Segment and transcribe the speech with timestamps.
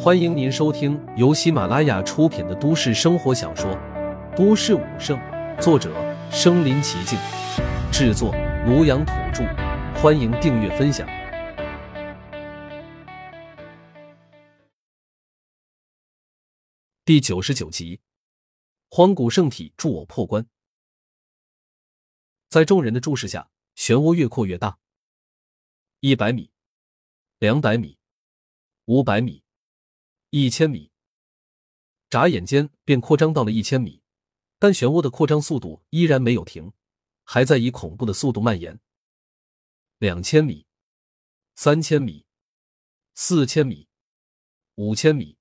[0.00, 3.70] 欢迎您收听由喜马拉雅出品的都市生活小说
[4.36, 5.18] 《都市武圣》，
[5.60, 5.92] 作者：
[6.30, 7.18] 身临其境，
[7.92, 8.32] 制作：
[8.66, 9.44] 庐阳土著。
[10.00, 11.06] 欢迎订阅分享。
[17.04, 18.00] 第九十九集，
[18.90, 20.46] 荒古圣体助我破关。
[22.48, 24.78] 在众人的注视下，漩涡越扩越大。
[26.00, 26.50] 一百米，
[27.40, 27.98] 两百米，
[28.84, 29.42] 五百米。
[30.30, 30.92] 一千米，
[32.10, 34.02] 眨眼间便扩张到了一千米，
[34.58, 36.70] 但漩涡的扩张速度依然没有停，
[37.24, 38.78] 还在以恐怖的速度蔓延。
[39.96, 40.66] 两千米，
[41.54, 42.26] 三千米，
[43.14, 43.88] 四千米，
[44.74, 45.38] 五千米，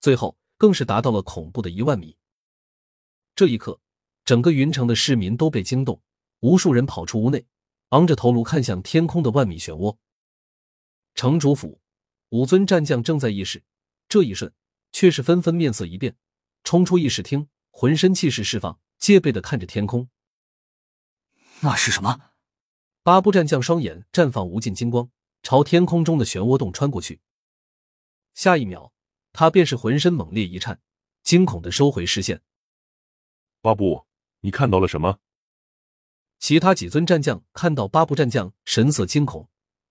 [0.00, 2.16] 最后更是达到了恐怖的一万米。
[3.34, 3.80] 这一刻，
[4.24, 6.00] 整个云城的市民都被惊动，
[6.38, 7.44] 无数人跑出屋内，
[7.88, 9.98] 昂着头颅看向天空的万米漩涡。
[11.16, 11.80] 城主府。
[12.34, 13.62] 五尊战将正在议事，
[14.08, 14.52] 这一瞬，
[14.90, 16.16] 却是纷纷面色一变，
[16.64, 20.08] 冲出议事厅，浑身气势释放，戒备的看着天空。
[21.60, 22.32] 那是什么？
[23.04, 25.08] 八部战将双眼绽放无尽金光，
[25.44, 27.20] 朝天空中的漩涡洞穿过去。
[28.34, 28.92] 下一秒，
[29.32, 30.80] 他便是浑身猛烈一颤，
[31.22, 32.42] 惊恐的收回视线。
[33.60, 34.06] 八部，
[34.40, 35.20] 你看到了什么？
[36.40, 39.48] 其他几尊战将看到八部战将神色惊恐，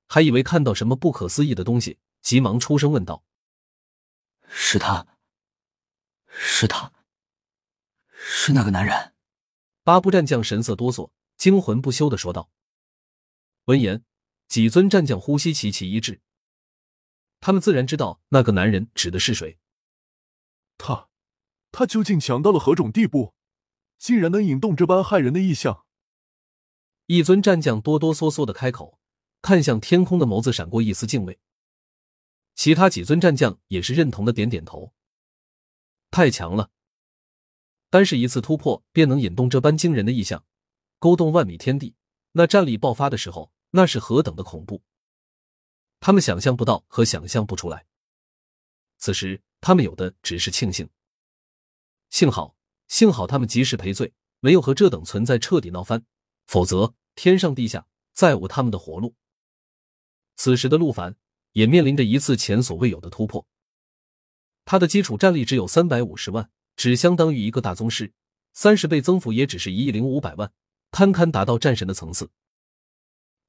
[0.08, 2.00] 还以为看到什么不可思议的东西。
[2.24, 3.24] 急忙出声问道
[4.48, 5.06] ：“是他，
[6.26, 6.92] 是他，
[8.10, 9.14] 是那个男人。”
[9.84, 12.50] 八部战将神色哆嗦，惊魂不休的说道。
[13.66, 14.06] 闻言，
[14.48, 16.22] 几尊战将呼吸齐齐一致，
[17.42, 19.60] 他们自然知道那个男人指的是谁。
[20.78, 21.10] 他，
[21.74, 23.34] 他究竟强到了何种地步，
[23.98, 25.86] 竟然能引动这般骇人的异象？
[27.08, 28.98] 一尊战将哆哆嗦嗦的开口，
[29.42, 31.38] 看向天空的眸子闪过一丝敬畏。
[32.56, 34.94] 其他几尊战将也是认同的点点头。
[36.12, 36.70] 太强了，
[37.90, 40.45] 单是一次突破便能引动这般惊人的异象，
[41.00, 41.95] 勾动万米天地。
[42.33, 44.83] 那战力爆发的时候，那是何等的恐怖！
[46.00, 47.86] 他们想象不到和想象不出来。
[48.98, 50.89] 此时，他们有的只是庆幸。
[52.10, 52.56] 幸好，
[52.88, 56.06] 幸好他们及时赔罪，没有和这等存在彻底闹翻，
[56.45, 59.16] 否则天上地下再无他们的活路。
[60.36, 61.16] 此时的陆凡。
[61.53, 63.47] 也面临着一次前所未有的突破。
[64.65, 68.14] 他的基础战力只有三百五十万，只相当于一个大宗师，
[68.53, 70.52] 三十倍增幅也只是一亿零五百万，
[70.91, 72.30] 堪堪达到战神的层次。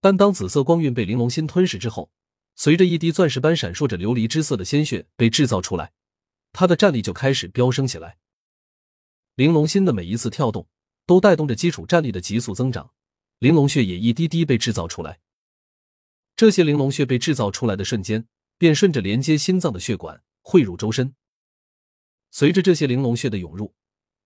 [0.01, 2.11] 但当紫色光晕被玲珑心吞噬之后，
[2.57, 5.93] 随着一滴钻石般闪烁着琉璃之色的鲜血被制造出来，
[6.53, 8.19] 他的战力就开始飙升起来。
[9.35, 10.69] 玲珑心的每一次跳动，
[11.07, 12.93] 都带动着基础战力的急速增长，
[13.39, 15.21] 玲珑血也一滴滴被制造出来。
[16.37, 18.27] 这些玲珑穴被制造出来的瞬间，
[18.59, 21.15] 便顺着连接心脏的血管汇入周身。
[22.31, 23.73] 随着这些玲珑穴的涌入，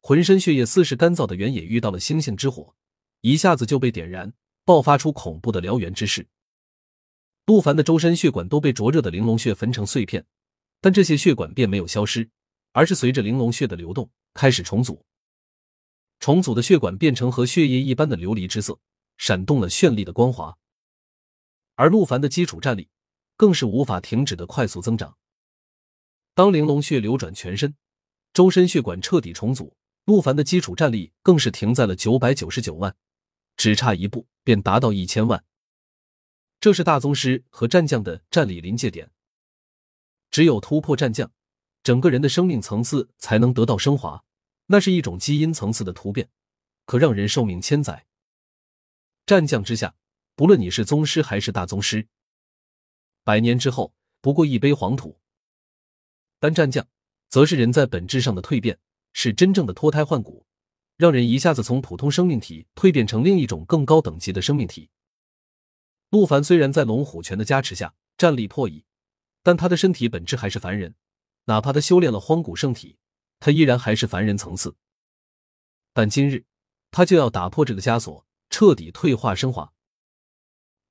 [0.01, 2.75] 浑身血液似是干燥的原野遇到了星星之火，
[3.21, 4.33] 一下子就被点燃，
[4.65, 6.27] 爆发出恐怖的燎原之势。
[7.45, 10.25] 陆凡的周身血管都被灼热的玲珑穴焚成碎片，
[10.81, 12.31] 但这些血管并没有消失，
[12.73, 15.05] 而是随着玲珑穴的流动开始重组。
[16.21, 18.79] 重组的血管变成和血液一般的琉璃之色，
[19.19, 20.57] 闪动了绚丽的光华。
[21.79, 22.89] 而陆凡的基础战力
[23.37, 25.17] 更是无法停止的快速增长。
[26.35, 27.77] 当玲珑血流转全身，
[28.33, 32.97] 周身血管彻底重组，陆凡的基础战力更是停在了九百九十九万，
[33.57, 35.45] 只差一步便达到一千万。
[36.59, 39.13] 这是大宗师和战将的战力临界点。
[40.33, 41.31] 只有突破战将，
[41.85, 44.25] 整个人的生命层次才能得到升华，
[44.67, 46.29] 那是一种基因层次的突变，
[46.87, 48.09] 可让人寿命千载。
[49.25, 49.95] 战将之下。
[50.39, 52.07] 不论你是宗师还是大宗师，
[53.25, 55.19] 百年之后不过一杯黄土。
[56.39, 56.87] 但战将，
[57.27, 58.79] 则是人在本质上的蜕变，
[59.13, 60.47] 是真正的脱胎换骨，
[60.97, 64.91] 让人一下子从普通生命体蜕变成另一种更高等级的生命体。
[66.11, 68.85] 陆凡虽然在龙虎拳的加持下战力破亿，
[69.43, 70.95] 但他的身体本质还是凡人，
[71.47, 72.97] 哪怕他修炼了荒古圣体，
[73.41, 74.77] 他依然还是凡人层次。
[75.93, 76.45] 但今日，
[76.93, 79.73] 他就要打破这个枷锁，彻底退化升华。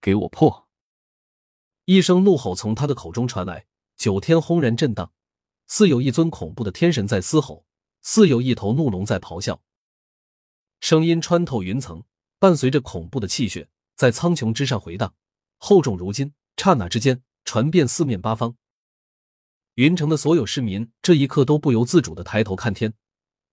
[0.07, 0.69] 给我破！
[1.83, 3.65] 一声怒吼从他的口中传来，
[3.97, 5.11] 九天轰然震荡，
[5.67, 7.65] 似有一尊恐怖的天神在嘶吼，
[8.01, 9.61] 似有一头怒龙在咆哮。
[10.79, 12.05] 声音穿透云层，
[12.39, 13.67] 伴随着恐怖的气血，
[13.97, 15.13] 在苍穹之上回荡，
[15.57, 18.55] 厚重如金，刹那之间传遍四面八方。
[19.73, 22.93] 云城的所有市民这一刻都不由自主的抬头看天，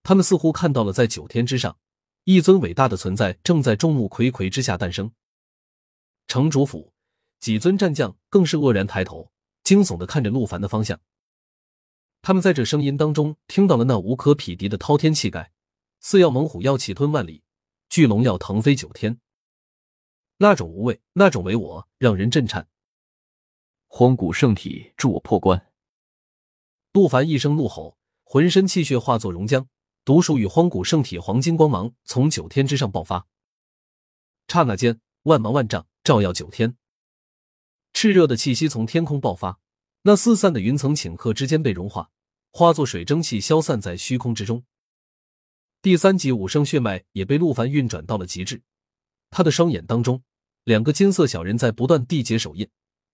[0.03, 1.77] 他们似乎看到了在九天之上，
[2.23, 5.11] 一尊伟大的存在正在众目睽睽之下诞生。
[6.27, 6.93] 城主府
[7.39, 9.31] 几尊战将更是愕然抬头，
[9.63, 10.99] 惊悚的看着陆凡的方向。
[12.21, 15.51] 他们在这声音当中听到了那无可匹敌的滔天气概，
[15.99, 17.43] 似要猛虎要气吞万里，
[17.87, 19.19] 巨龙要腾飞九天。
[20.37, 22.67] 那种无畏，那种唯我，让人震颤。
[23.87, 25.71] 荒古圣体，助我破关！
[26.91, 29.67] 陆凡一声怒吼，浑身气血化作熔浆，
[30.03, 33.27] 独属于荒古圣体黄金光芒从九天之上爆发。
[34.47, 36.77] 刹那间，万芒万丈，照耀九天。
[37.91, 39.59] 炽热的气息从天空爆发，
[40.03, 42.11] 那四散的云层顷刻之间被融化，
[42.51, 44.63] 化作水蒸气消散在虚空之中。
[45.81, 48.61] 第三级五圣血脉也被陆凡运转到了极致，
[49.31, 50.21] 他的双眼当中，
[50.63, 52.69] 两个金色小人在不断缔结手印，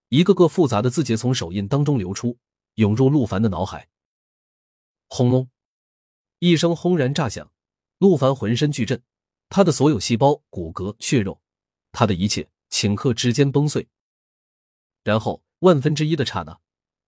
[0.09, 2.38] 一个个复杂的字节从手印当中流出，
[2.75, 3.88] 涌入陆凡的脑海。
[5.07, 5.49] 轰隆，
[6.39, 7.49] 一声轰然炸响，
[7.99, 9.01] 陆凡浑身巨震，
[9.47, 11.41] 他的所有细胞、骨骼、血肉，
[11.93, 13.88] 他的一切顷刻之间崩碎。
[15.03, 16.59] 然后，万分之一的刹那，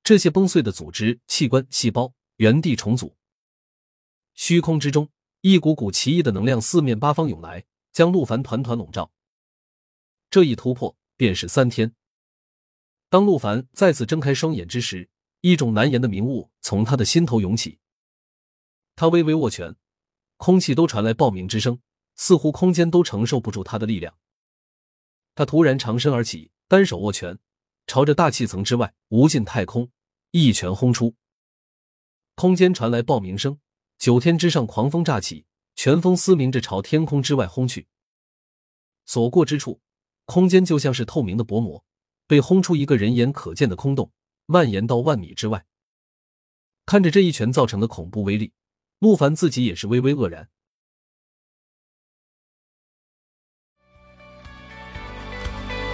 [0.04, 3.16] 这些崩碎的组织、器官、细胞原地重组。
[4.36, 5.10] 虚空之中，
[5.42, 9.12] 一股股奇异的能量四面八方涌来，将陆凡团团笼罩。
[10.30, 11.96] 这一突破便是三天。
[13.10, 15.08] 当陆凡再次睁开双眼之时，
[15.42, 17.78] 一种难言的明悟从他的心头涌起。
[18.96, 19.76] 他微微握拳，
[20.38, 21.80] 空气都传来爆鸣之声，
[22.16, 24.18] 似乎空间都承受不住他的力量。
[25.36, 27.40] 他突然长身而起，单手握拳。
[27.86, 29.92] 朝着大气层之外无尽太空
[30.32, 31.16] 一拳轰出，
[32.36, 33.60] 空间传来爆鸣声，
[33.98, 35.46] 九天之上狂风乍起，
[35.76, 37.88] 拳风嘶鸣着朝天空之外轰去。
[39.06, 39.82] 所过之处，
[40.24, 41.84] 空间就像是透明的薄膜，
[42.26, 44.14] 被轰出一个人眼可见的空洞，
[44.46, 45.66] 蔓延到万米之外。
[46.86, 48.54] 看着这一拳造成的恐怖威力，
[49.00, 50.50] 陆凡自己也是微微愕然。